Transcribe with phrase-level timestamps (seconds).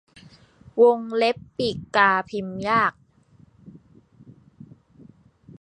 [0.81, 2.93] วงเล็บปีกกาพิมพ์ยาก